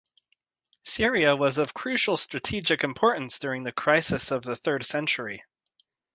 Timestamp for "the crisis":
3.63-4.31